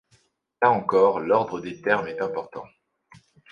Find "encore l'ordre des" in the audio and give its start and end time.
0.71-1.79